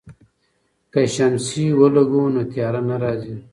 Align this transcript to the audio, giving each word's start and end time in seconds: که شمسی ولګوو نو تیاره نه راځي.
که 0.91 1.01
شمسی 1.13 1.65
ولګوو 1.79 2.33
نو 2.33 2.41
تیاره 2.51 2.81
نه 2.89 2.95
راځي. 3.01 3.35